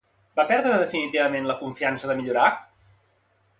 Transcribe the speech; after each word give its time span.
Va 0.37 0.45
perdre 0.51 0.79
definitivament 0.83 1.51
la 1.51 1.57
confiança 1.61 2.11
de 2.13 2.19
millorar? 2.21 2.49